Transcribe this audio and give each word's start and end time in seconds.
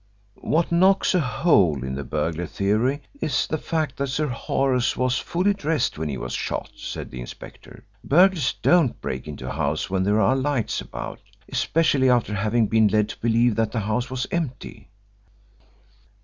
"What 0.41 0.71
knocks 0.71 1.13
a 1.13 1.19
hole 1.19 1.83
in 1.83 1.93
the 1.93 2.03
burglar 2.03 2.47
theory 2.47 3.03
is 3.21 3.45
the 3.45 3.59
fact 3.59 3.97
that 3.97 4.07
Sir 4.07 4.25
Horace 4.29 4.97
was 4.97 5.19
fully 5.19 5.53
dressed 5.53 5.99
when 5.99 6.09
he 6.09 6.17
was 6.17 6.33
shot," 6.33 6.71
said 6.75 7.11
the 7.11 7.21
inspector. 7.21 7.85
"Burglars 8.03 8.53
don't 8.63 8.99
break 8.99 9.27
into 9.27 9.47
a 9.47 9.51
house 9.53 9.91
when 9.91 10.01
there 10.01 10.19
are 10.19 10.35
lights 10.35 10.81
about, 10.81 11.19
especially 11.51 12.09
after 12.09 12.33
having 12.33 12.65
been 12.65 12.87
led 12.87 13.09
to 13.09 13.19
believe 13.21 13.55
that 13.57 13.71
the 13.73 13.81
house 13.81 14.09
was 14.09 14.25
empty." 14.31 14.89